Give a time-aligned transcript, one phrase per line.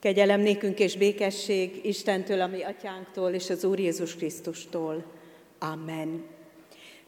[0.00, 5.04] Kegyelem nékünk és békesség Istentől, ami atyánktól és az Úr Jézus Krisztustól.
[5.58, 6.24] Amen.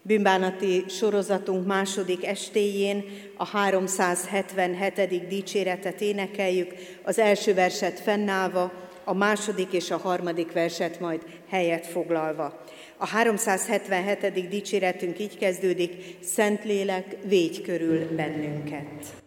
[0.01, 3.03] Bűnbánati sorozatunk második estéjén
[3.37, 5.27] a 377.
[5.27, 8.71] dicséretet énekeljük, az első verset fennállva,
[9.03, 12.63] a második és a harmadik verset majd helyet foglalva.
[12.97, 14.49] A 377.
[14.49, 19.22] dicséretünk így kezdődik, Szentlélek, végy körül bennünket.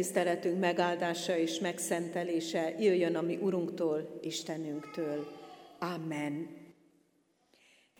[0.00, 5.26] Tiszteletünk megáldása és megszentelése jöjjön a mi Urunktól, Istenünktől.
[5.78, 6.48] Amen.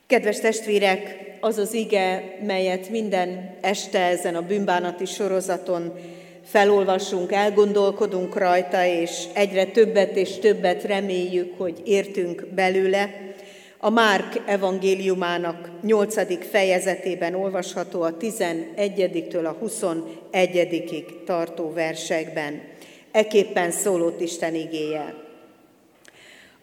[0.06, 5.92] Kedves testvérek, az az ige, melyet minden este ezen a bűnbánati sorozaton
[6.44, 13.29] felolvasunk, elgondolkodunk rajta, és egyre többet és többet reméljük, hogy értünk belőle.
[13.82, 16.48] A Márk evangéliumának 8.
[16.50, 22.62] fejezetében olvasható a 11-től a 21 tartó versekben.
[23.10, 25.14] Eképpen szólott Isten igéje.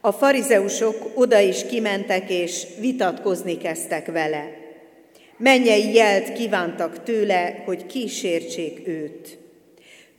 [0.01, 4.51] A farizeusok oda is kimentek, és vitatkozni kezdtek vele.
[5.37, 9.37] Mennyei jelt kívántak tőle, hogy kísértsék őt.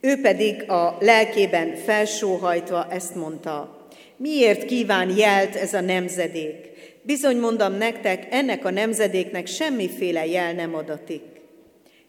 [0.00, 3.86] Ő pedig a lelkében felsóhajtva ezt mondta,
[4.16, 6.76] miért kíván jelt ez a nemzedék?
[7.08, 11.22] Bizony mondom nektek, ennek a nemzedéknek semmiféle jel nem adatik.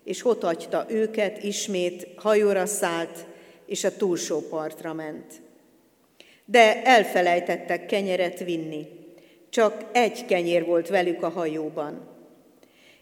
[0.04, 3.25] És ott hagyta őket, ismét hajóra szállt,
[3.66, 5.42] és a túlsó partra ment.
[6.46, 8.88] De elfelejtettek kenyeret vinni.
[9.50, 12.07] Csak egy kenyér volt velük a hajóban.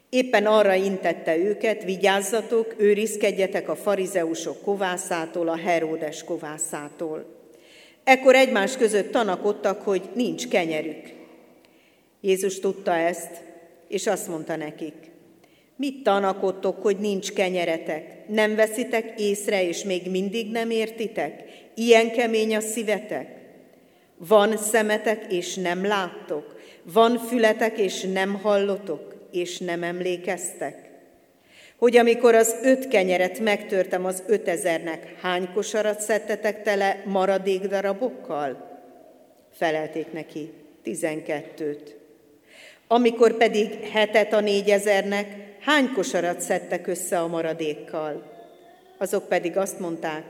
[0.09, 7.25] Éppen arra intette őket, vigyázzatok, őrizkedjetek a farizeusok kovászától, a Heródes kovászától.
[8.03, 11.16] Ekkor egymás között tanakodtak, hogy nincs kenyerük.
[12.27, 13.43] Jézus tudta ezt,
[13.87, 14.93] és azt mondta nekik,
[15.75, 18.27] mit tanakodtok, hogy nincs kenyeretek?
[18.27, 21.43] Nem veszitek észre, és még mindig nem értitek?
[21.75, 23.27] Ilyen kemény a szívetek?
[24.17, 26.59] Van szemetek, és nem láttok?
[26.83, 29.15] Van fületek, és nem hallotok?
[29.31, 30.89] és nem emlékeztek?
[31.77, 38.79] Hogy amikor az öt kenyeret megtörtem az ötezernek, hány kosarat szedtetek tele maradék darabokkal?
[39.51, 40.51] Felelték neki,
[40.83, 41.95] tizenkettőt.
[42.87, 48.35] Amikor pedig hetet a négyezernek, hány kosarat szedtek össze a maradékkal?
[48.97, 50.23] Azok pedig azt mondták,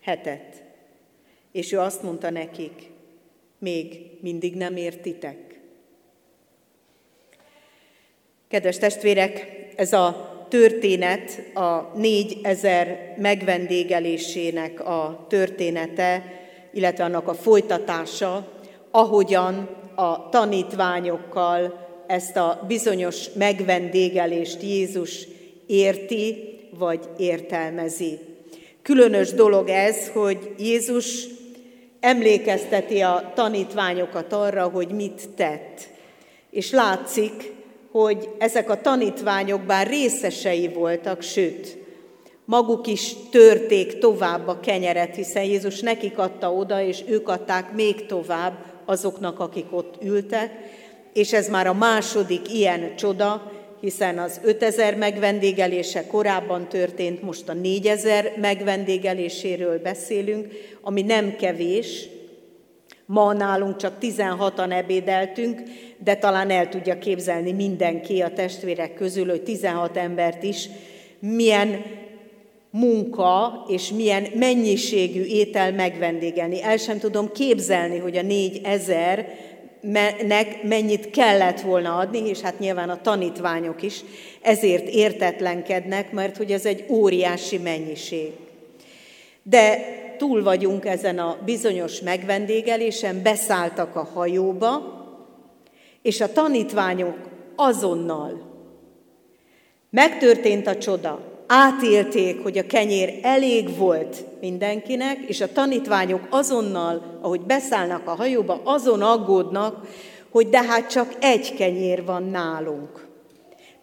[0.00, 0.62] hetet.
[1.52, 2.90] És ő azt mondta nekik,
[3.58, 5.60] még mindig nem értitek.
[8.48, 9.46] Kedves testvérek,
[9.76, 16.22] ez a történet a négyezer megvendégelésének a története,
[16.72, 18.52] illetve annak a folytatása,
[18.90, 25.28] ahogyan a tanítványokkal ezt a bizonyos megvendégelést Jézus
[25.66, 28.18] érti, vagy értelmezi.
[28.82, 31.26] Különös dolog ez, hogy Jézus
[32.00, 35.88] emlékezteti a tanítványokat arra, hogy mit tett.
[36.50, 37.52] És látszik,
[37.90, 41.78] hogy ezek a tanítványok bár részesei voltak, sőt,
[42.44, 48.06] maguk is törték tovább a kenyeret, hiszen Jézus nekik adta oda, és ők adták még
[48.06, 50.50] tovább azoknak, akik ott ültek,
[51.12, 57.52] és ez már a második ilyen csoda, hiszen az 5000 megvendégelése korábban történt, most a
[57.52, 60.52] 4000 megvendégeléséről beszélünk,
[60.82, 62.08] ami nem kevés,
[63.06, 65.62] Ma nálunk csak 16-an ebédeltünk,
[65.98, 70.68] de talán el tudja képzelni mindenki a testvérek közül, hogy 16 embert is
[71.18, 71.84] milyen
[72.70, 76.62] munka és milyen mennyiségű étel megvendégelni.
[76.62, 82.90] El sem tudom képzelni, hogy a négy ezernek mennyit kellett volna adni, és hát nyilván
[82.90, 84.04] a tanítványok is
[84.40, 88.32] ezért értetlenkednek, mert hogy ez egy óriási mennyiség.
[89.42, 89.78] De
[90.18, 94.94] túl vagyunk ezen a bizonyos megvendégelésen, beszálltak a hajóba,
[96.02, 97.16] és a tanítványok
[97.56, 98.54] azonnal
[99.90, 107.40] megtörtént a csoda, átélték, hogy a kenyér elég volt mindenkinek, és a tanítványok azonnal, ahogy
[107.40, 109.86] beszállnak a hajóba, azon aggódnak,
[110.30, 113.06] hogy de hát csak egy kenyér van nálunk.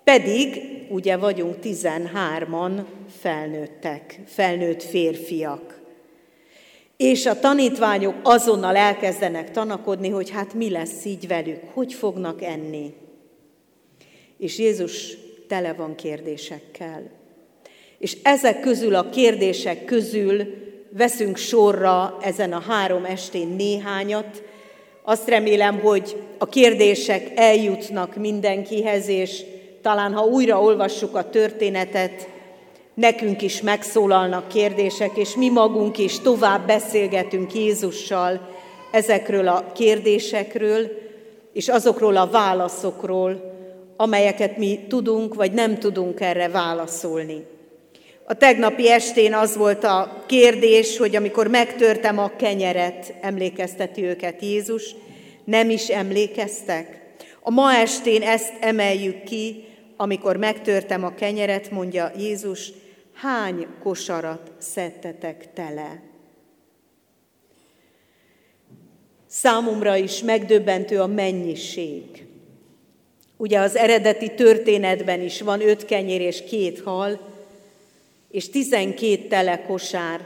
[0.04, 2.84] Pedig ugye vagyunk 13-an
[3.20, 5.82] felnőttek, felnőtt férfiak.
[6.98, 12.94] És a tanítványok azonnal elkezdenek tanakodni, hogy hát mi lesz így velük, hogy fognak enni.
[14.38, 15.18] És Jézus
[15.48, 17.23] tele van kérdésekkel.
[18.04, 20.46] És ezek közül a kérdések közül
[20.90, 24.44] veszünk sorra ezen a három estén néhányat.
[25.04, 29.44] Azt remélem, hogy a kérdések eljutnak mindenkihez, és
[29.82, 32.28] talán ha újra olvassuk a történetet,
[32.94, 38.50] nekünk is megszólalnak kérdések, és mi magunk is tovább beszélgetünk Jézussal
[38.92, 40.92] ezekről a kérdésekről,
[41.54, 43.54] és azokról a válaszokról,
[43.98, 47.52] amelyeket mi tudunk, vagy nem tudunk erre válaszolni.
[48.26, 54.96] A tegnapi estén az volt a kérdés, hogy amikor megtörtem a kenyeret, emlékezteti őket Jézus,
[55.44, 57.02] nem is emlékeztek.
[57.42, 59.64] A ma estén ezt emeljük ki,
[59.98, 62.72] amikor megtörtem a kenyeret, mondja Jézus,
[63.14, 66.02] hány kosarat szedtetek tele?
[69.28, 72.04] Számomra is megdöbbentő a mennyiség.
[73.38, 77.33] Ugye az eredeti történetben is van öt kenyér és két hal,
[78.34, 80.26] és tizenkét tele kosár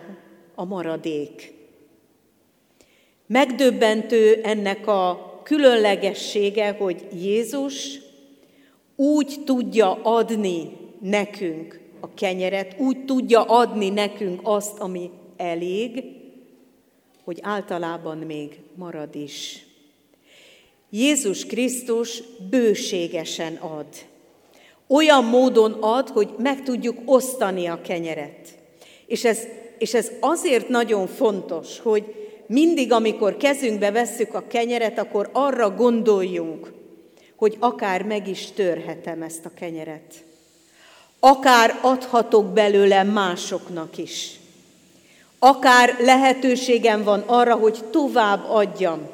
[0.56, 1.54] a maradék.
[3.26, 8.00] Megdöbbentő ennek a különlegessége, hogy Jézus
[8.96, 16.04] úgy tudja adni nekünk a kenyeret, úgy tudja adni nekünk azt, ami elég,
[17.24, 19.66] hogy általában még marad is.
[20.90, 23.88] Jézus Krisztus bőségesen ad.
[24.88, 28.58] Olyan módon ad, hogy meg tudjuk osztani a kenyeret.
[29.06, 29.40] És ez,
[29.78, 32.04] és ez azért nagyon fontos, hogy
[32.48, 36.72] mindig, amikor kezünkbe vesszük a kenyeret, akkor arra gondoljunk,
[37.36, 40.14] hogy akár meg is törhetem ezt a kenyeret.
[41.20, 44.40] Akár adhatok belőle másoknak is.
[45.40, 49.10] Akár lehetőségem van arra, hogy tovább adjam,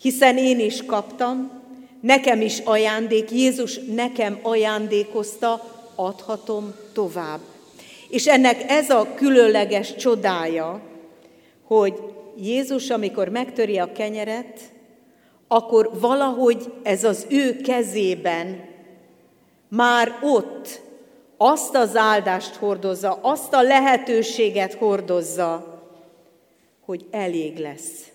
[0.00, 1.61] hiszen én is kaptam,
[2.02, 7.40] nekem is ajándék, Jézus nekem ajándékozta, adhatom tovább.
[8.08, 10.80] És ennek ez a különleges csodája,
[11.66, 11.94] hogy
[12.36, 14.60] Jézus, amikor megtöri a kenyeret,
[15.48, 18.64] akkor valahogy ez az ő kezében
[19.68, 20.80] már ott
[21.36, 25.80] azt az áldást hordozza, azt a lehetőséget hordozza,
[26.84, 28.11] hogy elég lesz.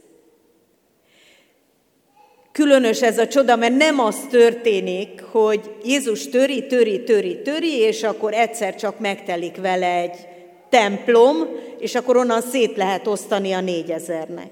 [2.57, 8.03] Különös ez a csoda, mert nem az történik, hogy Jézus töri, töri, töri, töri, és
[8.03, 10.27] akkor egyszer csak megtelik vele egy
[10.69, 11.37] templom,
[11.79, 14.51] és akkor onnan szét lehet osztani a négyezernek.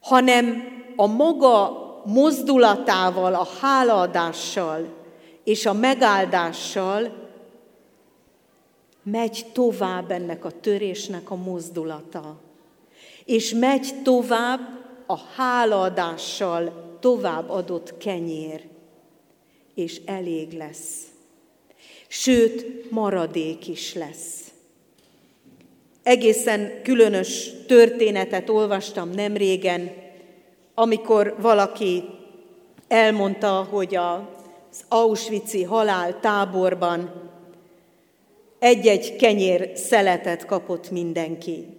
[0.00, 0.64] Hanem
[0.96, 1.70] a maga
[2.04, 4.88] mozdulatával, a hálaadással
[5.44, 7.28] és a megáldással
[9.02, 12.40] megy tovább ennek a törésnek a mozdulata.
[13.24, 18.62] És megy tovább a hálaadással tovább adott kenyér,
[19.74, 21.00] és elég lesz.
[22.08, 24.50] Sőt, maradék is lesz.
[26.02, 29.92] Egészen különös történetet olvastam nemrégen,
[30.74, 32.04] amikor valaki
[32.88, 37.30] elmondta, hogy az Auschwitz-i halál táborban
[38.58, 41.75] egy-egy kenyér szeletet kapott mindenki.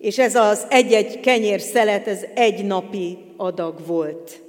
[0.00, 4.42] És ez az egy-egy kenyér szelet, ez egy napi adag volt.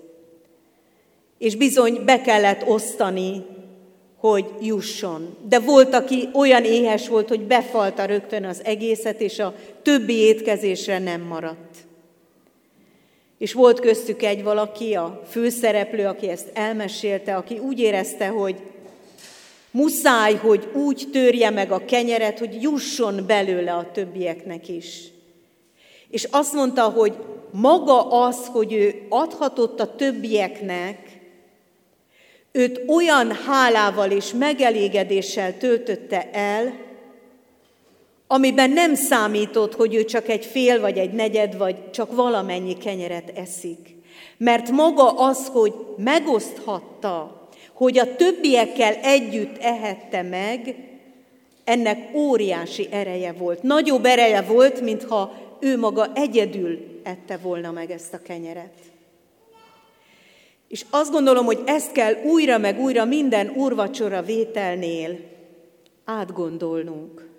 [1.37, 3.45] És bizony be kellett osztani,
[4.17, 5.37] hogy jusson.
[5.47, 10.99] De volt, aki olyan éhes volt, hogy befalta rögtön az egészet, és a többi étkezésre
[10.99, 11.75] nem maradt.
[13.37, 18.55] És volt köztük egy valaki, a főszereplő, aki ezt elmesélte, aki úgy érezte, hogy
[19.71, 25.11] muszáj, hogy úgy törje meg a kenyeret, hogy jusson belőle a többieknek is.
[26.11, 27.13] És azt mondta, hogy
[27.51, 30.97] maga az, hogy ő adhatott a többieknek,
[32.51, 36.73] őt olyan hálával és megelégedéssel töltötte el,
[38.27, 43.31] amiben nem számított, hogy ő csak egy fél, vagy egy negyed, vagy csak valamennyi kenyeret
[43.35, 43.95] eszik.
[44.37, 50.75] Mert maga az, hogy megoszthatta, hogy a többiekkel együtt ehette meg,
[51.63, 53.63] ennek óriási ereje volt.
[53.63, 58.73] Nagyobb ereje volt, mintha ő maga egyedül ette volna meg ezt a kenyeret.
[60.67, 65.19] És azt gondolom, hogy ezt kell újra meg újra minden úrvacsora vételnél
[66.03, 67.29] átgondolnunk.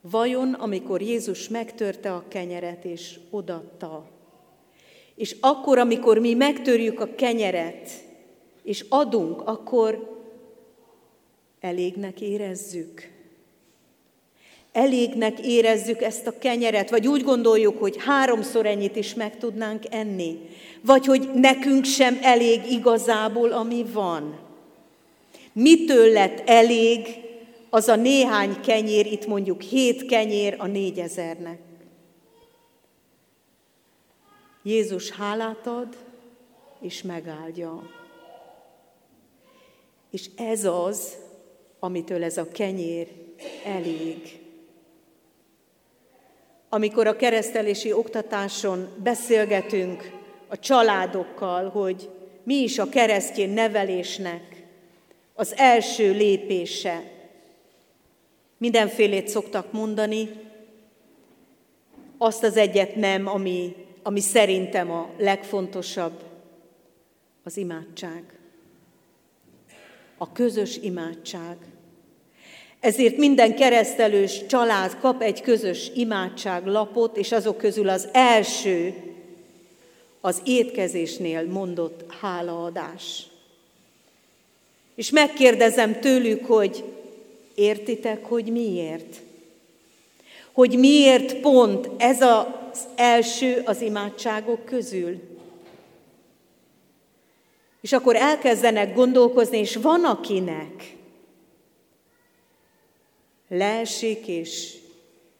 [0.00, 4.06] Vajon, amikor Jézus megtörte a kenyeret és odatta,
[5.14, 7.90] és akkor, amikor mi megtörjük a kenyeret,
[8.62, 10.18] és adunk, akkor
[11.60, 13.17] elégnek érezzük.
[14.78, 20.38] Elégnek érezzük ezt a kenyeret, vagy úgy gondoljuk, hogy háromszor ennyit is meg tudnánk enni,
[20.80, 24.38] vagy hogy nekünk sem elég igazából, ami van.
[25.52, 27.06] Mitől lett elég
[27.70, 31.58] az a néhány kenyér, itt mondjuk hét kenyér a négyezernek.
[34.62, 35.96] Jézus hálát ad,
[36.80, 37.90] és megáldja.
[40.10, 41.16] És ez az,
[41.78, 43.08] amitől ez a kenyér
[43.64, 44.46] elég.
[46.68, 50.10] Amikor a keresztelési oktatáson beszélgetünk
[50.48, 52.08] a családokkal, hogy
[52.42, 54.66] mi is a keresztjén nevelésnek
[55.34, 57.02] az első lépése,
[58.58, 60.28] Mindenfélét szoktak mondani,
[62.16, 66.22] azt az egyet nem, ami, ami szerintem a legfontosabb,
[67.42, 68.38] az imádság.
[70.16, 71.56] A közös imádság.
[72.80, 78.94] Ezért minden keresztelős család kap egy közös imádság lapot, és azok közül az első
[80.20, 83.26] az étkezésnél mondott hálaadás.
[84.94, 86.84] És megkérdezem tőlük, hogy
[87.54, 89.16] értitek, hogy miért?
[90.52, 95.20] Hogy miért pont ez az első az imádságok közül?
[97.80, 100.96] És akkor elkezdenek gondolkozni, és van akinek
[103.48, 104.76] leesik, és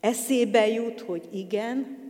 [0.00, 2.07] eszébe jut, hogy igen,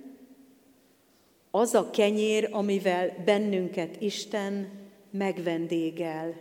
[1.51, 4.71] az a kenyér, amivel bennünket Isten
[5.11, 6.41] megvendégel.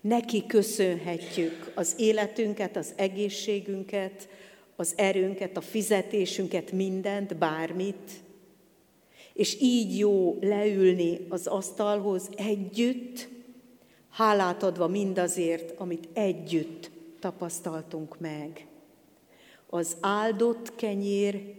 [0.00, 4.28] Neki köszönhetjük az életünket, az egészségünket,
[4.76, 8.12] az erőnket, a fizetésünket, mindent, bármit.
[9.32, 13.28] És így jó leülni az asztalhoz együtt,
[14.10, 18.66] hálát adva mindazért, amit együtt tapasztaltunk meg.
[19.66, 21.54] Az áldott kenyér,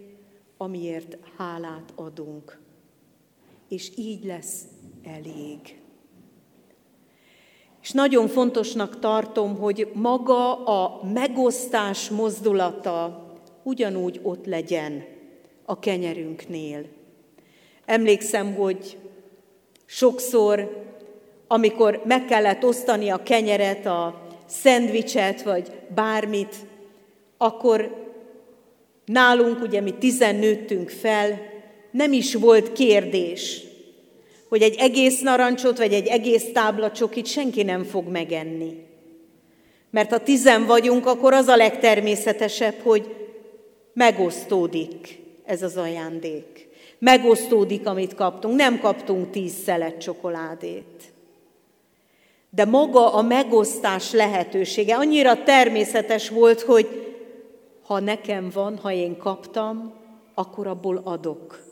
[0.57, 2.59] amiért hálát adunk.
[3.67, 4.63] És így lesz
[5.03, 5.81] elég.
[7.81, 13.27] És nagyon fontosnak tartom, hogy maga a megosztás mozdulata
[13.63, 15.03] ugyanúgy ott legyen
[15.65, 16.85] a kenyerünknél.
[17.85, 18.97] Emlékszem, hogy
[19.85, 20.85] sokszor,
[21.47, 26.55] amikor meg kellett osztani a kenyeret, a szendvicset, vagy bármit,
[27.37, 28.07] akkor
[29.05, 31.41] nálunk, ugye mi tizen nőttünk fel,
[31.91, 33.61] nem is volt kérdés,
[34.49, 38.87] hogy egy egész narancsot vagy egy egész tábla csokit senki nem fog megenni.
[39.91, 43.15] Mert ha tizen vagyunk, akkor az a legtermészetesebb, hogy
[43.93, 46.67] megosztódik ez az ajándék.
[46.99, 48.55] Megosztódik, amit kaptunk.
[48.55, 51.13] Nem kaptunk tíz szelet csokoládét.
[52.49, 56.87] De maga a megosztás lehetősége annyira természetes volt, hogy
[57.83, 59.93] ha nekem van, ha én kaptam,
[60.33, 61.63] akkor abból adok.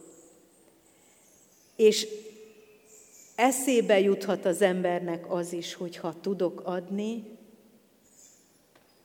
[1.76, 2.08] És
[3.36, 7.24] eszébe juthat az embernek az is, hogy ha tudok adni,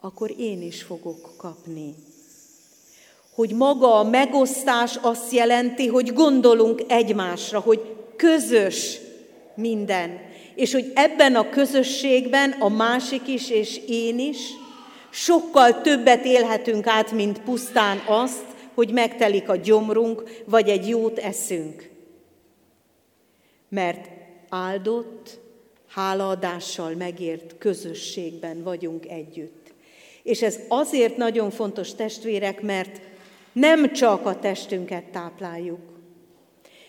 [0.01, 1.95] akkor én is fogok kapni.
[3.35, 9.01] Hogy maga a megosztás azt jelenti, hogy gondolunk egymásra, hogy közös
[9.55, 10.21] minden,
[10.63, 14.39] és hogy ebben a közösségben a másik is és én is
[15.11, 18.45] sokkal többet élhetünk át, mint pusztán azt,
[18.75, 21.91] hogy megtelik a gyomrunk, vagy egy jót eszünk.
[23.69, 24.09] Mert
[24.49, 25.39] áldott,
[25.89, 29.73] hálaadással megért közösségben vagyunk együtt.
[30.23, 33.01] És ez azért nagyon fontos testvérek, mert
[33.53, 35.81] nem csak a testünket tápláljuk,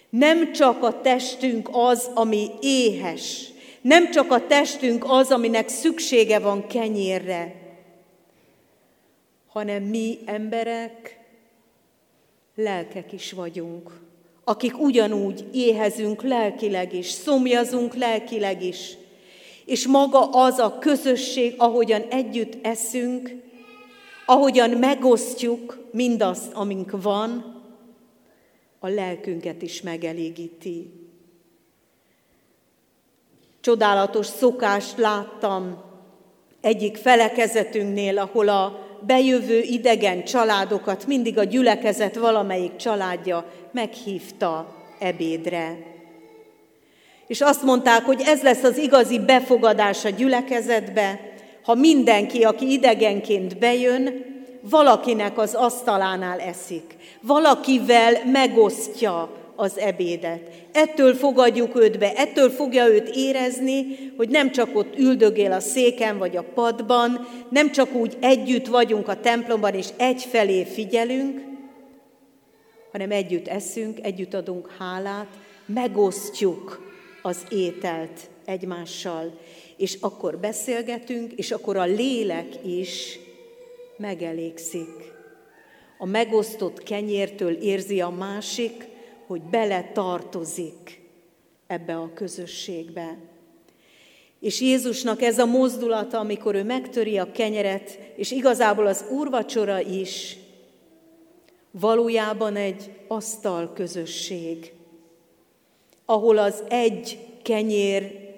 [0.10, 3.52] nem csak a testünk az, ami éhes,
[3.84, 7.56] nem csak a testünk az, aminek szüksége van kenyérre,
[9.48, 11.20] hanem mi emberek,
[12.56, 14.02] lelkek is vagyunk
[14.44, 18.98] akik ugyanúgy éhezünk lelkileg is, szomjazunk lelkileg is,
[19.66, 23.36] és maga az a közösség, ahogyan együtt eszünk,
[24.26, 27.62] ahogyan megosztjuk mindazt, amink van,
[28.80, 31.03] a lelkünket is megelégíti.
[33.64, 35.84] Csodálatos szokást láttam
[36.62, 45.78] egyik felekezetünknél, ahol a bejövő idegen családokat mindig a gyülekezet valamelyik családja meghívta ebédre.
[47.28, 51.20] És azt mondták, hogy ez lesz az igazi befogadás a gyülekezetbe,
[51.64, 54.26] ha mindenki, aki idegenként bejön,
[54.62, 60.50] valakinek az asztalánál eszik, valakivel megosztja az ebédet.
[60.72, 63.86] Ettől fogadjuk őt be, ettől fogja őt érezni,
[64.18, 69.08] hogy nem csak ott üldögél a széken vagy a padban, nem csak úgy együtt vagyunk
[69.08, 71.42] a templomban és egyfelé figyelünk,
[72.92, 75.28] hanem együtt eszünk, együtt adunk hálát,
[75.66, 79.40] megosztjuk az ételt egymással,
[79.78, 83.20] és akkor beszélgetünk, és akkor a lélek is
[83.98, 85.12] megelégszik.
[85.98, 88.92] A megosztott kenyértől érzi a másik,
[89.28, 91.02] hogy bele tartozik
[91.68, 93.18] ebbe a közösségbe.
[94.40, 100.38] És Jézusnak ez a mozdulata, amikor ő megtöri a kenyeret, és igazából az úrvacsora is
[101.72, 104.74] valójában egy asztal közösség,
[106.06, 108.32] ahol az egy kenyér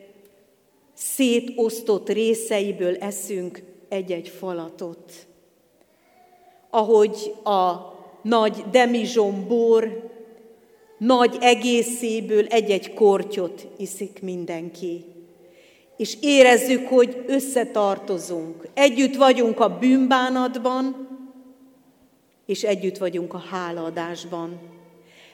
[0.94, 5.12] szétosztott részeiből eszünk egy-egy falatot.
[6.70, 10.14] Ahogy a nagy demizsom bor
[10.98, 15.06] nagy egészéből egy-egy kortyot iszik mindenki.
[15.98, 18.68] És érezzük, hogy összetartozunk.
[18.74, 21.08] Együtt vagyunk a bűnbánatban,
[22.46, 24.60] és együtt vagyunk a hálaadásban.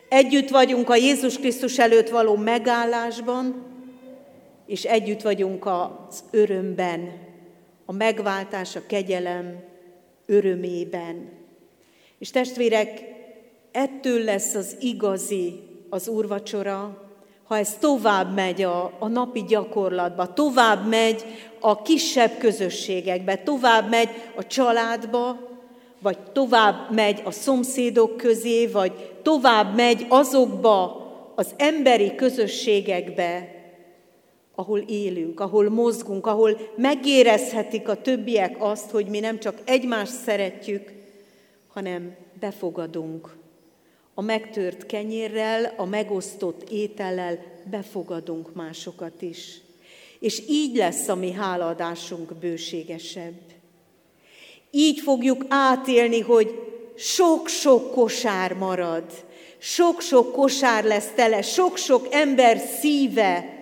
[0.09, 3.65] Együtt vagyunk a Jézus Krisztus előtt való megállásban,
[4.65, 7.29] és együtt vagyunk az örömben,
[7.85, 9.63] a megváltás, a kegyelem
[10.25, 11.29] örömében.
[12.19, 13.10] És testvérek,
[13.71, 16.97] ettől lesz az igazi az úrvacsora,
[17.43, 21.25] ha ez tovább megy a, a napi gyakorlatba, tovább megy
[21.59, 25.49] a kisebb közösségekbe, tovább megy a családba,
[26.01, 31.01] vagy tovább megy a szomszédok közé, vagy tovább megy azokba
[31.35, 33.55] az emberi közösségekbe,
[34.55, 40.93] ahol élünk, ahol mozgunk, ahol megérezhetik a többiek azt, hogy mi nem csak egymást szeretjük,
[41.67, 43.39] hanem befogadunk.
[44.13, 49.61] A megtört kenyérrel, a megosztott étellel befogadunk másokat is.
[50.19, 53.39] És így lesz a mi hálaadásunk bőségesebb.
[54.71, 56.59] Így fogjuk átélni, hogy
[56.95, 59.25] sok-sok kosár marad,
[59.57, 63.59] sok-sok kosár lesz tele, sok-sok ember szíve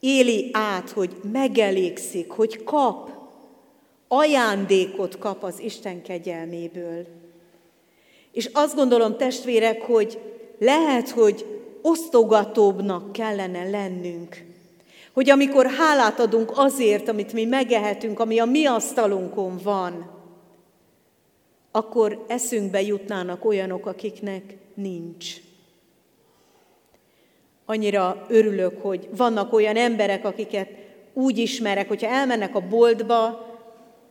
[0.00, 3.10] éli át, hogy megelégszik, hogy kap,
[4.08, 7.06] ajándékot kap az Isten kegyelméből.
[8.36, 10.20] És azt gondolom, testvérek, hogy
[10.58, 11.46] lehet, hogy
[11.82, 14.44] osztogatóbbnak kellene lennünk.
[15.12, 20.10] Hogy amikor hálát adunk azért, amit mi megehetünk, ami a mi asztalunkon van,
[21.70, 25.34] akkor eszünkbe jutnának olyanok, akiknek nincs.
[27.66, 30.68] Annyira örülök, hogy vannak olyan emberek, akiket
[31.12, 33.46] úgy ismerek, hogyha elmennek a boltba,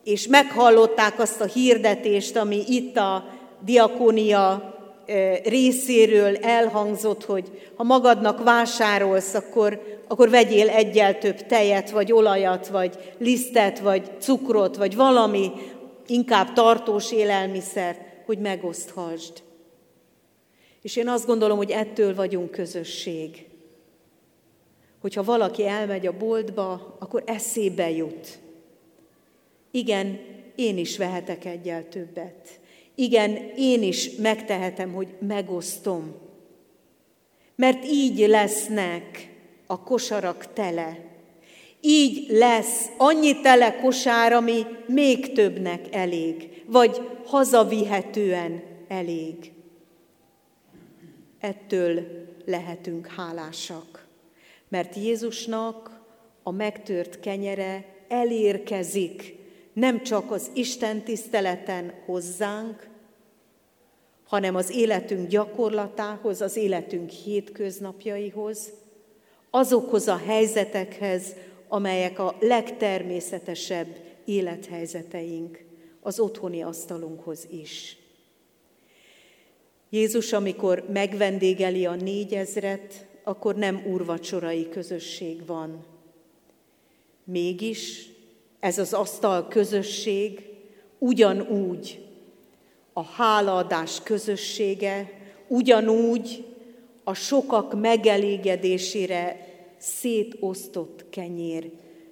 [0.04, 3.35] és meghallották azt a hirdetést, ami itt a
[3.66, 4.74] diakónia
[5.44, 13.14] részéről elhangzott, hogy ha magadnak vásárolsz, akkor, akkor vegyél egyel több tejet, vagy olajat, vagy
[13.18, 15.52] lisztet, vagy cukrot, vagy valami
[16.08, 19.44] inkább tartós élelmiszert, hogy megoszthasd.
[20.82, 23.46] És én azt gondolom, hogy ettől vagyunk közösség.
[25.02, 28.40] Hogyha valaki elmegy a boltba, akkor eszébe jut.
[29.72, 30.20] Igen,
[30.56, 32.60] én is vehetek egyel többet.
[32.96, 36.16] Igen, én is megtehetem, hogy megosztom.
[37.56, 39.34] Mert így lesznek
[39.68, 41.00] a kosarak tele.
[41.82, 49.52] Így lesz annyi tele kosár, ami még többnek elég, vagy hazavihetően elég.
[51.40, 52.08] Ettől
[52.46, 54.08] lehetünk hálásak,
[54.70, 56.02] mert Jézusnak
[56.44, 59.36] a megtört kenyere elérkezik
[59.76, 62.90] nem csak az Isten tiszteleten hozzánk,
[64.24, 68.72] hanem az életünk gyakorlatához, az életünk hétköznapjaihoz,
[69.50, 71.36] azokhoz a helyzetekhez,
[71.68, 73.88] amelyek a legtermészetesebb
[74.26, 75.64] élethelyzeteink,
[76.02, 77.98] az otthoni asztalunkhoz is.
[79.90, 85.86] Jézus, amikor megvendégeli a négyezret, akkor nem úrvacsorai közösség van.
[87.24, 88.15] Mégis
[88.66, 90.44] ez az asztal közösség
[91.00, 92.06] ugyanúgy
[92.94, 95.12] a hálaadás közössége,
[95.48, 96.46] ugyanúgy
[97.04, 99.48] a sokak megelégedésére
[99.78, 101.70] szétosztott kenyér,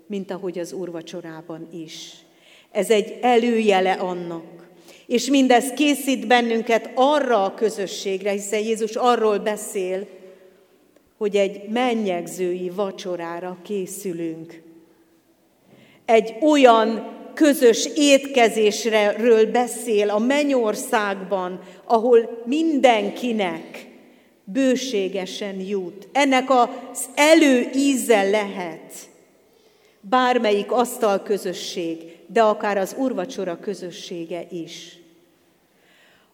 [0.07, 2.13] mint ahogy az úrvacsorában is.
[2.71, 4.69] Ez egy előjele annak.
[5.05, 10.07] És mindez készít bennünket arra a közösségre, hiszen Jézus arról beszél,
[11.17, 14.71] hogy egy mennyegzői vacsorára készülünk
[16.05, 23.87] egy olyan közös étkezésről beszél a mennyországban, ahol mindenkinek
[24.43, 26.07] bőségesen jut.
[26.11, 28.93] Ennek az előíze lehet
[30.01, 34.97] bármelyik asztal közösség, de akár az urvacsora közössége is,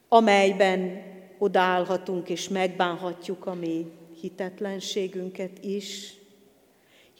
[0.07, 1.01] amelyben
[1.37, 3.85] odállhatunk és megbánhatjuk a mi
[4.21, 6.13] hitetlenségünket is,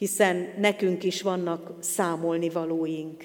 [0.00, 3.24] hiszen nekünk is vannak számolnivalóink.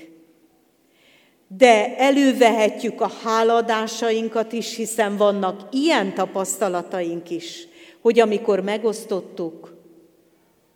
[1.48, 7.68] De elővehetjük a háladásainkat is, hiszen vannak ilyen tapasztalataink is,
[8.02, 9.74] hogy amikor megosztottuk,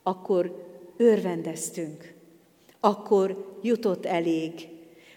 [0.02, 2.14] akkor örvendeztünk,
[2.80, 4.68] akkor jutott elég,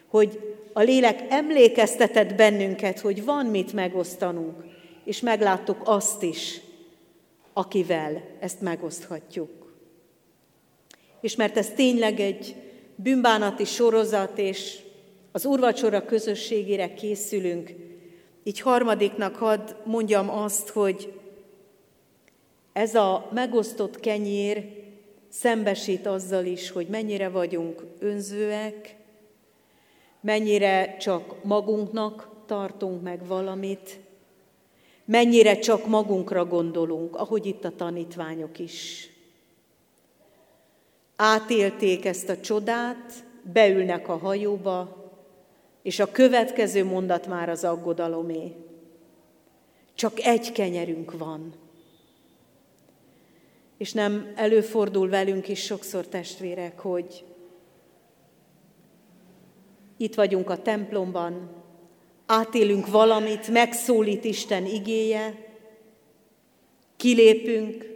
[0.08, 4.64] hogy a lélek emlékeztetett bennünket, hogy van mit megosztanunk,
[5.04, 6.60] és megláttuk azt is,
[7.52, 9.63] akivel ezt megoszthatjuk
[11.24, 12.54] és mert ez tényleg egy
[12.96, 14.78] bűnbánati sorozat, és
[15.32, 17.74] az úrvacsora közösségére készülünk,
[18.42, 21.12] így harmadiknak hadd mondjam azt, hogy
[22.72, 24.66] ez a megosztott kenyér
[25.28, 28.96] szembesít azzal is, hogy mennyire vagyunk önzőek,
[30.20, 33.98] mennyire csak magunknak tartunk meg valamit,
[35.04, 39.08] mennyire csak magunkra gondolunk, ahogy itt a tanítványok is.
[41.16, 45.04] Átélték ezt a csodát, beülnek a hajóba,
[45.82, 48.52] és a következő mondat már az aggodalomé.
[49.94, 51.54] Csak egy kenyerünk van.
[53.76, 57.24] És nem előfordul velünk is sokszor testvérek, hogy
[59.96, 61.50] itt vagyunk a templomban,
[62.26, 65.48] átélünk valamit, megszólít Isten igéje,
[66.96, 67.93] kilépünk,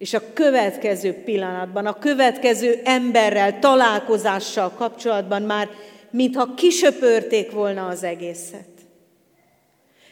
[0.00, 5.68] és a következő pillanatban, a következő emberrel, találkozással kapcsolatban már
[6.10, 8.68] mintha kisöpörték volna az egészet.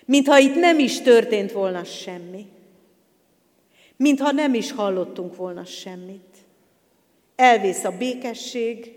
[0.05, 2.47] Mintha itt nem is történt volna semmi.
[3.97, 6.37] Mintha nem is hallottunk volna semmit.
[7.37, 8.93] Elvész a békesség,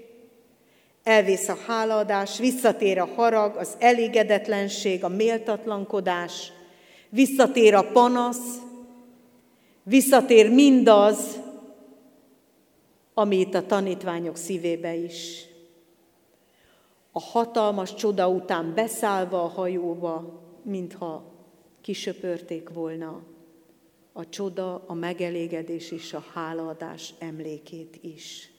[1.04, 6.52] elvész a hálaadás, visszatér a harag, az elégedetlenség, a méltatlankodás,
[7.10, 8.70] visszatér a panasz,
[9.84, 11.40] visszatér mindaz,
[13.14, 15.50] ami itt a tanítványok szívébe is
[17.12, 21.32] a hatalmas csoda után beszállva a hajóba, mintha
[21.82, 23.24] kisöpörték volna
[24.12, 28.52] a csoda, a megelégedés és a hálaadás emlékét is.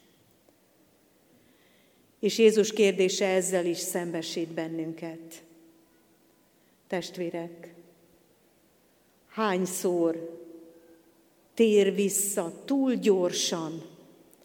[2.21, 5.43] És Jézus kérdése ezzel is szembesít bennünket.
[6.87, 7.75] Testvérek,
[9.27, 10.42] hányszor
[11.55, 13.83] tér vissza túl gyorsan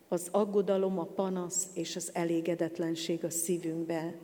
[0.07, 4.15] az aggodalom, a panasz és az elégedetlenség a szívünkbe.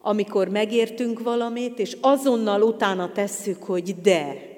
[0.00, 4.52] Amikor megértünk valamit, és azonnal utána tesszük, hogy de.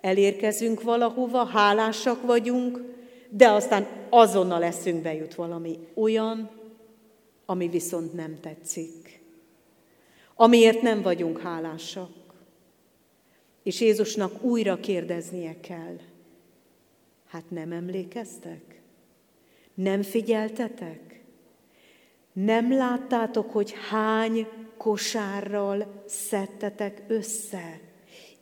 [0.00, 2.80] Elérkezünk valahova, hálásak vagyunk,
[3.28, 6.50] de aztán azonnal eszünkbe jut valami olyan,
[7.46, 9.22] ami viszont nem tetszik.
[10.34, 12.23] Amiért nem vagyunk hálásak.
[13.64, 15.96] És Jézusnak újra kérdeznie kell–
[17.34, 18.82] Hát nem emlékeztek?
[19.74, 21.22] Nem figyeltetek?
[22.32, 24.46] Nem láttátok, hogy hány
[24.76, 27.80] kosárral szedtetek össze?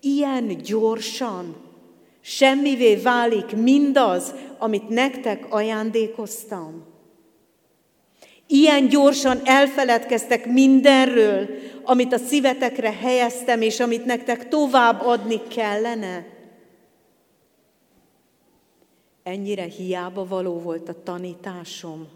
[0.00, 1.56] Ilyen gyorsan
[2.20, 6.84] semmivé válik mindaz, amit nektek ajándékoztam.
[8.52, 11.48] Ilyen gyorsan elfeledkeztek mindenről,
[11.82, 16.26] amit a szívetekre helyeztem, és amit nektek tovább adni kellene.
[19.22, 22.08] Ennyire hiába való volt a tanításom,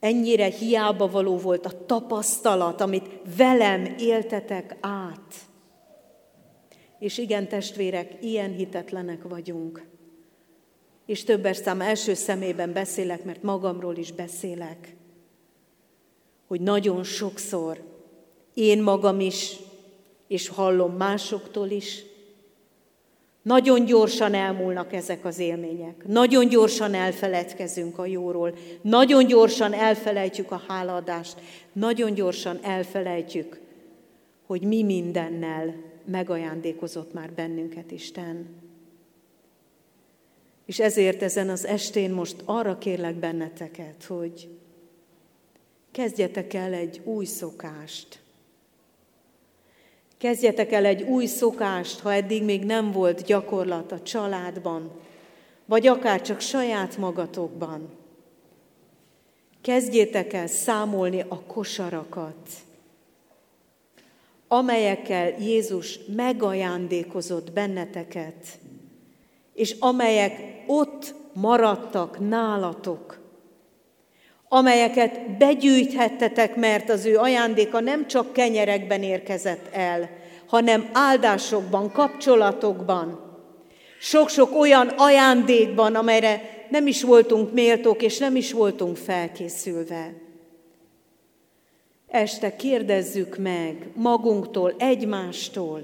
[0.00, 5.34] ennyire hiába való volt a tapasztalat, amit velem éltetek át.
[6.98, 9.86] És igen, testvérek, ilyen hitetlenek vagyunk.
[11.06, 14.98] És többes szám első szemében beszélek, mert magamról is beszélek,
[16.50, 17.80] hogy nagyon sokszor
[18.54, 19.56] én magam is,
[20.28, 22.02] és hallom másoktól is,
[23.42, 26.06] nagyon gyorsan elmúlnak ezek az élmények.
[26.06, 28.54] Nagyon gyorsan elfeledkezünk a jóról.
[28.80, 31.40] Nagyon gyorsan elfelejtjük a hálaadást.
[31.72, 33.60] Nagyon gyorsan elfelejtjük,
[34.46, 38.46] hogy mi mindennel megajándékozott már bennünket Isten.
[40.66, 44.59] És ezért ezen az estén most arra kérlek benneteket, hogy
[46.00, 48.18] kezdjetek el egy új szokást.
[50.18, 54.90] Kezdjetek el egy új szokást, ha eddig még nem volt gyakorlat a családban,
[55.64, 57.88] vagy akár csak saját magatokban.
[59.60, 62.48] Kezdjétek el számolni a kosarakat,
[64.48, 68.58] amelyekkel Jézus megajándékozott benneteket,
[69.54, 73.20] és amelyek ott maradtak nálatok,
[74.52, 80.10] amelyeket begyűjthettetek, mert az ő ajándéka nem csak kenyerekben érkezett el,
[80.46, 83.30] hanem áldásokban, kapcsolatokban,
[84.00, 90.14] sok-sok olyan ajándékban, amelyre nem is voltunk méltók, és nem is voltunk felkészülve.
[92.08, 95.80] Este kérdezzük meg magunktól, egymástól,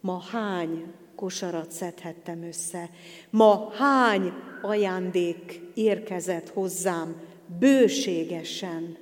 [0.00, 0.84] ma hány
[1.16, 2.90] kosarat szedhettem össze,
[3.30, 4.32] ma hány
[4.62, 7.16] ajándék érkezett hozzám
[7.58, 8.96] bőségesen.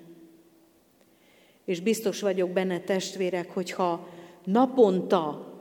[1.65, 4.09] És biztos vagyok benne, testvérek, hogyha
[4.45, 5.53] naponta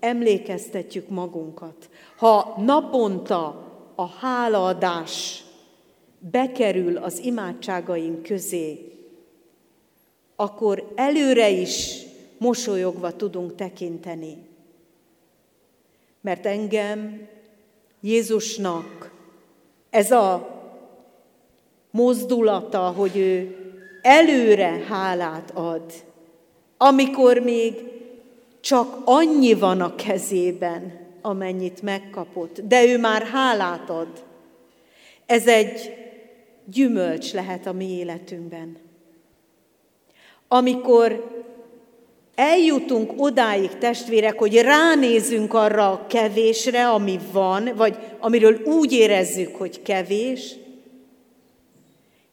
[0.00, 5.44] emlékeztetjük magunkat, ha naponta a hálaadás
[6.18, 8.92] bekerül az imádságaink közé,
[10.36, 12.02] akkor előre is
[12.38, 14.46] mosolyogva tudunk tekinteni.
[16.20, 17.28] Mert engem
[18.00, 19.12] Jézusnak
[19.90, 20.57] ez a
[21.90, 23.56] mozdulata, hogy ő
[24.02, 25.92] előre hálát ad,
[26.76, 27.74] amikor még
[28.60, 34.08] csak annyi van a kezében, amennyit megkapott, de ő már hálát ad.
[35.26, 35.94] Ez egy
[36.64, 38.76] gyümölcs lehet a mi életünkben.
[40.48, 41.36] Amikor
[42.34, 49.82] eljutunk odáig, testvérek, hogy ránézünk arra a kevésre, ami van, vagy amiről úgy érezzük, hogy
[49.82, 50.54] kevés,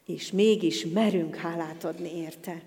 [0.05, 2.61] és mégis merünk hálát adni érte.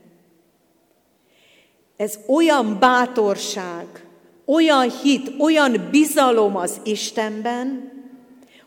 [1.97, 4.07] Ez olyan bátorság,
[4.45, 7.97] olyan hit, olyan bizalom az Istenben,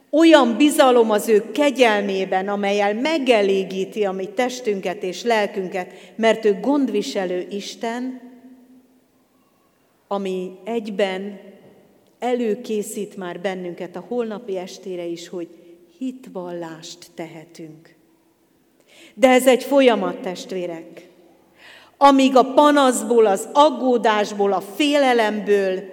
[0.09, 7.47] olyan bizalom az ő kegyelmében, amelyel megelégíti a mi testünket és lelkünket, mert ő gondviselő
[7.49, 8.21] Isten,
[10.07, 11.39] ami egyben
[12.19, 15.47] előkészít már bennünket a holnapi estére is, hogy
[15.97, 17.95] hitvallást tehetünk.
[19.13, 21.09] De ez egy folyamat, testvérek.
[21.97, 25.83] Amíg a panaszból, az aggódásból, a félelemből,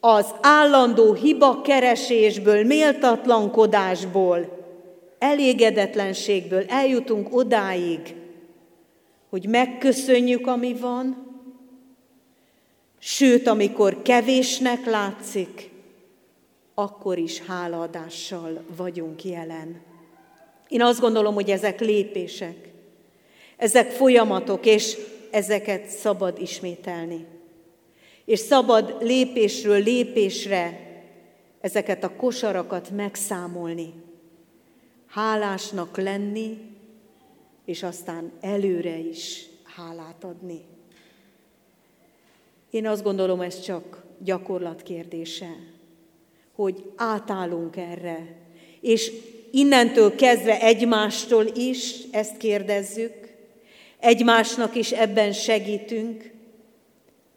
[0.00, 4.62] az állandó hiba keresésből, méltatlankodásból,
[5.18, 8.14] elégedetlenségből eljutunk odáig,
[9.30, 11.32] hogy megköszönjük, ami van,
[12.98, 15.70] sőt, amikor kevésnek látszik,
[16.74, 19.93] akkor is hálaadással vagyunk jelen.
[20.74, 22.56] Én azt gondolom, hogy ezek lépések,
[23.56, 24.96] ezek folyamatok, és
[25.30, 27.26] ezeket szabad ismételni.
[28.24, 30.80] És szabad lépésről lépésre
[31.60, 33.92] ezeket a kosarakat megszámolni,
[35.06, 36.58] hálásnak lenni,
[37.64, 40.60] és aztán előre is hálát adni.
[42.70, 45.56] Én azt gondolom, ez csak gyakorlat kérdése,
[46.54, 48.36] hogy átállunk erre,
[48.80, 49.12] és
[49.54, 53.14] innentől kezdve egymástól is ezt kérdezzük,
[53.98, 56.32] egymásnak is ebben segítünk,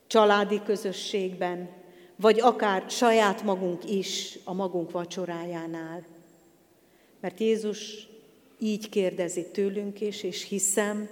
[0.08, 1.70] családi közösségben,
[2.16, 6.06] vagy akár saját magunk is a magunk vacsorájánál.
[7.20, 8.08] Mert Jézus
[8.60, 11.10] így kérdezi tőlünk is, és hiszem,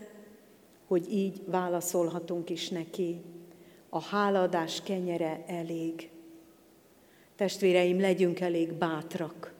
[0.88, 3.22] hogy így válaszolhatunk is neki.
[3.90, 6.10] A háladás kenyere elég.
[7.36, 9.55] Testvéreim, legyünk elég bátrak,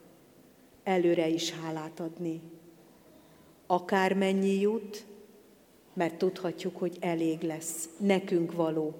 [0.86, 2.42] előre is hálát adni.
[3.68, 5.06] Akármennyi jut,
[5.94, 8.94] mert tudhatjuk, hogy elég lesz, nekünk való.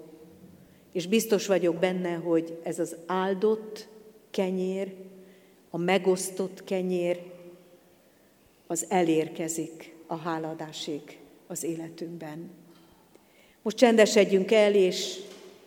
[0.92, 3.88] És biztos vagyok benne, hogy ez az áldott
[4.32, 4.94] kenyér,
[5.70, 7.22] a megosztott kenyér,
[8.68, 12.50] az elérkezik a háladásig az életünkben.
[13.62, 15.20] Most csendesedjünk el, és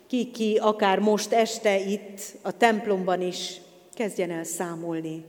[0.07, 3.61] ki-ki, akár most este itt a templomban is
[3.95, 5.25] kezdjen el számolni.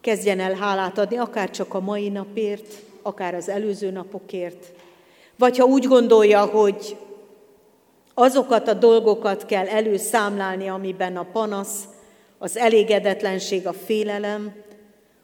[0.00, 4.72] Kezdjen el hálát adni, akár csak a mai napért, akár az előző napokért.
[5.38, 6.96] Vagy ha úgy gondolja, hogy
[8.14, 11.84] azokat a dolgokat kell előszámlálni, amiben a panasz,
[12.38, 14.54] az elégedetlenség, a félelem,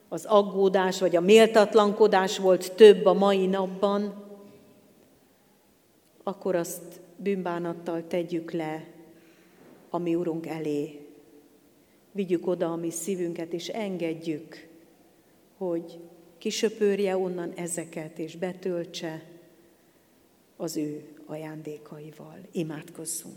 [0.08, 4.24] az aggódás vagy a méltatlankodás volt több a mai napban,
[6.22, 6.82] akkor azt
[7.16, 8.84] bűnbánattal tegyük le
[9.90, 11.03] a mi Urunk elé.
[12.14, 14.68] Vigyük oda a mi szívünket, és engedjük,
[15.56, 15.98] hogy
[16.38, 19.22] kisöpörje onnan ezeket, és betöltse
[20.56, 22.38] az ő ajándékaival.
[22.52, 23.36] Imádkozzunk!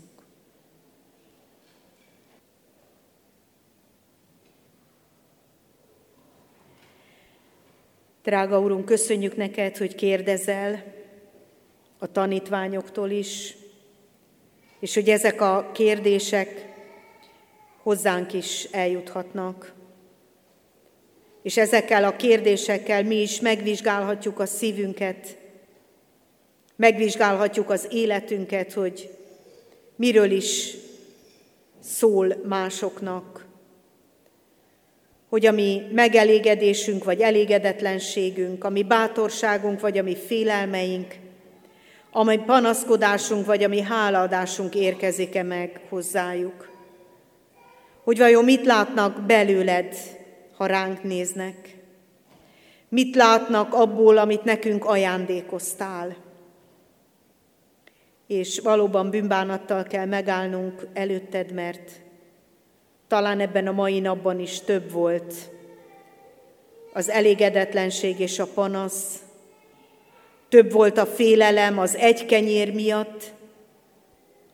[8.22, 10.94] Drága Urunk, köszönjük neked, hogy kérdezel
[11.98, 13.56] a tanítványoktól is,
[14.78, 16.77] és hogy ezek a kérdések
[17.88, 19.72] hozzánk is eljuthatnak.
[21.42, 25.36] És ezekkel a kérdésekkel mi is megvizsgálhatjuk a szívünket,
[26.76, 29.10] megvizsgálhatjuk az életünket, hogy
[29.96, 30.74] miről is
[31.80, 33.46] szól másoknak,
[35.28, 41.14] hogy a mi megelégedésünk vagy elégedetlenségünk, a mi bátorságunk vagy a mi félelmeink,
[42.10, 46.77] a mi panaszkodásunk vagy a mi hálaadásunk érkezik-e meg hozzájuk.
[48.08, 49.94] Hogy vajon mit látnak belőled,
[50.56, 51.76] ha ránk néznek?
[52.88, 56.16] Mit látnak abból, amit nekünk ajándékoztál?
[58.26, 61.90] És valóban bűnbánattal kell megállnunk előtted, mert
[63.08, 65.34] talán ebben a mai napban is több volt
[66.92, 69.18] az elégedetlenség és a panasz,
[70.48, 73.32] több volt a félelem az egy kenyér miatt,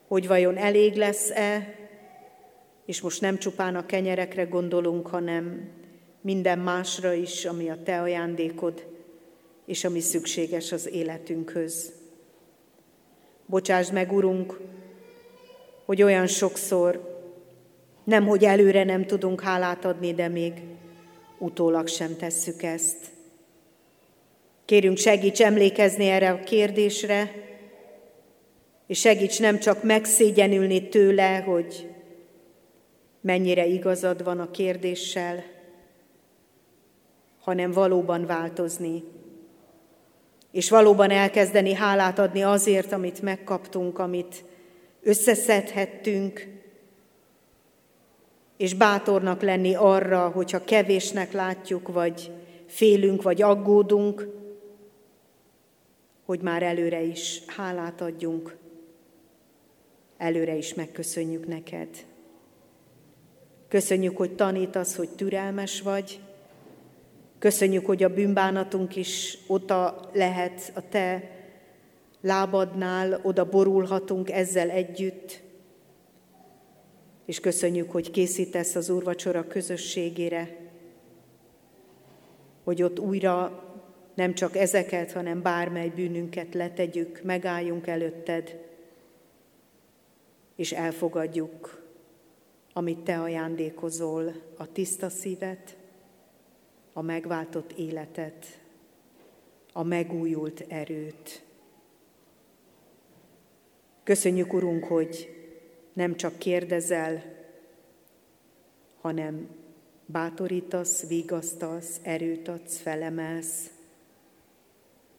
[0.07, 1.83] hogy vajon elég lesz-e,
[2.85, 5.69] és most nem csupán a kenyerekre gondolunk, hanem
[6.21, 8.85] minden másra is, ami a te ajándékod,
[9.65, 11.93] és ami szükséges az életünkhöz.
[13.45, 14.59] Bocsásd meg, Urunk,
[15.85, 17.13] hogy olyan sokszor
[18.03, 20.53] nem, hogy előre nem tudunk hálát adni, de még
[21.37, 22.97] utólag sem tesszük ezt.
[24.65, 27.31] Kérünk, segíts emlékezni erre a kérdésre,
[28.87, 31.94] és segíts nem csak megszégyenülni tőle, hogy
[33.25, 35.43] mennyire igazad van a kérdéssel,
[37.39, 39.03] hanem valóban változni,
[40.51, 44.43] és valóban elkezdeni hálát adni azért, amit megkaptunk, amit
[45.01, 46.47] összeszedhettünk,
[48.57, 52.31] és bátornak lenni arra, hogyha kevésnek látjuk, vagy
[52.65, 54.27] félünk, vagy aggódunk,
[56.25, 58.57] hogy már előre is hálát adjunk,
[60.17, 61.89] előre is megköszönjük neked.
[63.75, 66.19] Köszönjük, hogy tanítasz, hogy türelmes vagy,
[67.39, 71.31] Köszönjük, hogy a bűnbánatunk is oda lehet a te
[72.21, 75.41] lábadnál, oda borulhatunk ezzel együtt.
[77.25, 80.57] És köszönjük, hogy készítesz az úrvacsora közösségére,
[82.63, 83.63] hogy ott újra
[84.13, 88.59] nem csak ezeket, hanem bármely bűnünket letegyük, megálljunk előtted,
[90.55, 91.84] és elfogadjuk,
[92.77, 95.77] amit te ajándékozol, a tiszta szívet,
[96.93, 98.59] a megváltott életet,
[99.73, 101.43] a megújult erőt.
[104.03, 105.29] Köszönjük, Urunk, hogy
[105.93, 107.23] nem csak kérdezel,
[109.01, 109.49] hanem
[110.05, 113.69] bátorítasz, vigasztasz, erőt adsz, felemelsz,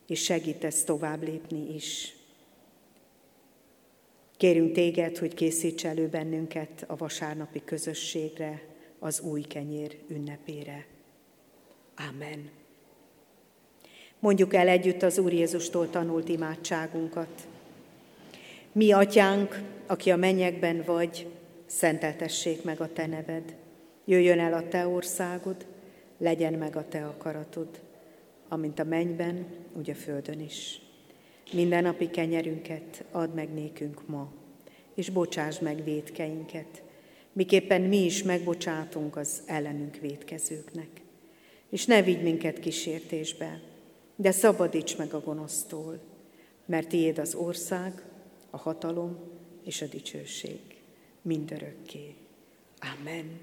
[0.07, 2.17] és segítesz tovább lépni is.
[4.37, 8.63] Kérünk téged, hogy készíts elő bennünket a vasárnapi közösségre,
[8.99, 10.87] az új kenyér ünnepére.
[12.11, 12.51] Amen.
[14.19, 17.47] Mondjuk el együtt az Úr Jézustól tanult imádságunkat.
[18.73, 21.27] Mi, atyánk, aki a mennyekben vagy,
[21.67, 23.55] szenteltessék meg a te neved.
[24.05, 25.67] Jöjjön el a te országod,
[26.19, 27.81] legyen meg a te akaratod,
[28.49, 30.81] amint a mennyben, úgy a földön is.
[31.53, 34.33] Minden napi kenyerünket add meg nékünk ma,
[34.95, 36.83] és bocsáss meg védkeinket,
[37.33, 41.05] miképpen mi is megbocsátunk az ellenünk védkezőknek
[41.71, 43.61] és ne vigy minket kísértésbe,
[44.17, 46.01] de szabadíts meg a gonosztól,
[46.67, 48.03] mert tiéd az ország,
[48.51, 49.19] a hatalom
[49.65, 50.61] és a dicsőség
[51.23, 52.15] mindörökké.
[52.99, 53.41] Amen.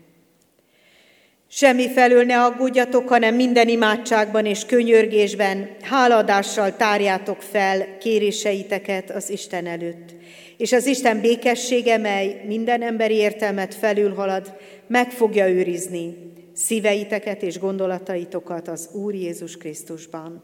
[1.55, 9.65] Semmi felől ne aggódjatok, hanem minden imádságban és könyörgésben háladással tárjátok fel kéréseiteket az Isten
[9.65, 10.13] előtt.
[10.57, 14.53] És az Isten békessége, mely minden emberi értelmet felülhalad,
[14.87, 16.15] meg fogja őrizni
[16.53, 20.43] szíveiteket és gondolataitokat az Úr Jézus Krisztusban.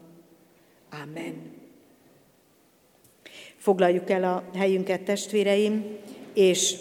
[1.02, 1.34] Amen.
[3.56, 5.84] Foglaljuk el a helyünket, testvéreim,
[6.34, 6.74] és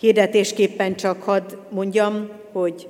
[0.00, 2.88] hirdetésképpen csak hadd mondjam, hogy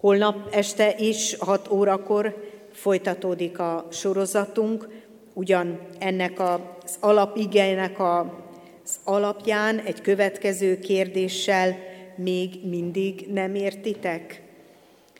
[0.00, 4.88] holnap este is 6 órakor folytatódik a sorozatunk,
[5.32, 11.76] ugyan ennek az alapigének az alapján egy következő kérdéssel
[12.16, 14.42] még mindig nem értitek?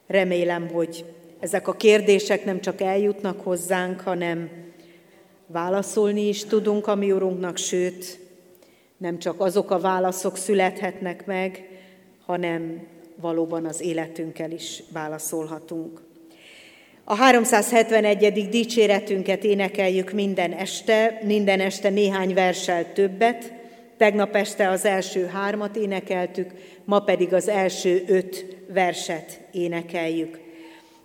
[0.07, 1.05] Remélem, hogy
[1.41, 4.51] ezek a kérdések nem csak eljutnak hozzánk, hanem
[5.47, 8.19] válaszolni is tudunk a mi Urunknak, sőt,
[8.97, 11.69] nem csak azok a válaszok születhetnek meg,
[12.27, 12.87] hanem
[13.17, 16.03] valóban az életünkkel is válaszolhatunk.
[17.05, 18.49] A 371.
[18.49, 23.53] dicséretünket énekeljük minden este, minden este néhány versel többet,
[23.97, 26.51] Tegnap este az első hármat énekeltük,
[26.85, 30.41] ma pedig az első öt verset énekeljük.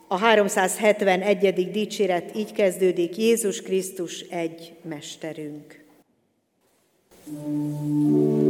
[0.08, 1.72] A 371.
[1.72, 5.79] dicséret így kezdődik, Jézus Krisztus egy mesterünk.
[7.32, 8.49] うん